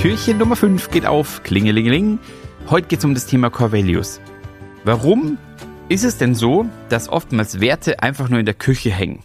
[0.00, 1.42] Türchen Nummer 5 geht auf.
[1.42, 2.20] Klingelingeling.
[2.70, 4.20] Heute geht es um das Thema Core Values.
[4.84, 5.38] Warum
[5.88, 9.24] ist es denn so, dass oftmals Werte einfach nur in der Küche hängen?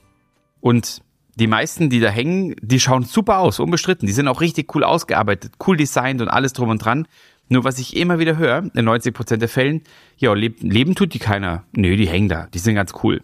[0.61, 1.03] Und
[1.35, 4.07] die meisten, die da hängen, die schauen super aus, unbestritten.
[4.07, 7.07] Die sind auch richtig cool ausgearbeitet, cool designt und alles drum und dran.
[7.49, 9.83] Nur was ich immer wieder höre, in 90% der Fällen,
[10.17, 11.65] ja, leben, leben tut die keiner.
[11.75, 13.21] Nö, die hängen da, die sind ganz cool.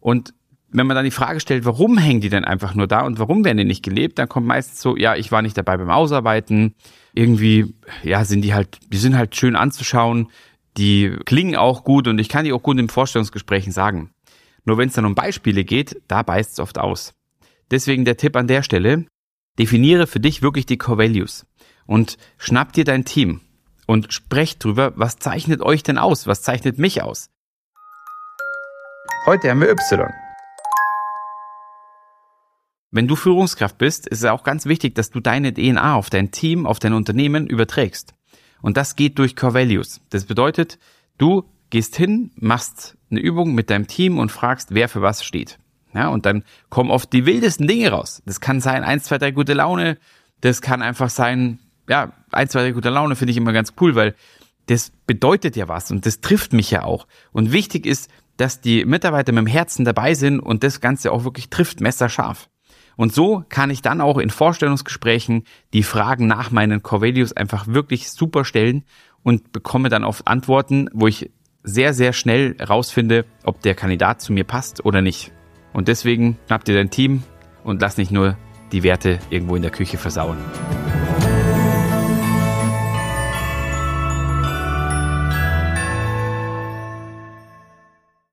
[0.00, 0.34] Und
[0.72, 3.44] wenn man dann die Frage stellt, warum hängen die denn einfach nur da und warum
[3.44, 6.74] werden die nicht gelebt, dann kommt meistens so, ja, ich war nicht dabei beim Ausarbeiten.
[7.12, 10.28] Irgendwie, ja, sind die halt, die sind halt schön anzuschauen,
[10.76, 14.10] die klingen auch gut und ich kann die auch gut in Vorstellungsgesprächen sagen.
[14.64, 17.14] Nur wenn es dann um Beispiele geht, da beißt es oft aus.
[17.70, 19.06] Deswegen der Tipp an der Stelle,
[19.58, 21.46] definiere für dich wirklich die Core Values
[21.86, 23.40] und schnapp dir dein Team
[23.86, 26.28] und sprecht drüber, was zeichnet euch denn aus?
[26.28, 27.28] Was zeichnet mich aus?
[29.26, 30.19] Heute haben wir Y.
[32.92, 36.32] Wenn du Führungskraft bist, ist es auch ganz wichtig, dass du deine DNA auf dein
[36.32, 38.14] Team, auf dein Unternehmen überträgst.
[38.62, 40.00] Und das geht durch Core Values.
[40.10, 40.78] Das bedeutet,
[41.16, 45.58] du gehst hin, machst eine Übung mit deinem Team und fragst, wer für was steht.
[45.94, 48.22] Ja, und dann kommen oft die wildesten Dinge raus.
[48.26, 49.98] Das kann sein, eins, zwei, drei gute Laune.
[50.40, 53.94] Das kann einfach sein, ja, eins, zwei, drei gute Laune finde ich immer ganz cool,
[53.94, 54.14] weil
[54.66, 57.06] das bedeutet ja was und das trifft mich ja auch.
[57.32, 61.24] Und wichtig ist, dass die Mitarbeiter mit dem Herzen dabei sind und das Ganze auch
[61.24, 62.48] wirklich trifft, messerscharf.
[62.96, 67.66] Und so kann ich dann auch in Vorstellungsgesprächen die Fragen nach meinen Core Values einfach
[67.66, 68.84] wirklich super stellen
[69.22, 71.30] und bekomme dann oft Antworten, wo ich
[71.62, 75.32] sehr, sehr schnell rausfinde, ob der Kandidat zu mir passt oder nicht.
[75.72, 77.22] Und deswegen schnapp dir dein Team
[77.64, 78.36] und lass nicht nur
[78.72, 80.38] die Werte irgendwo in der Küche versauen.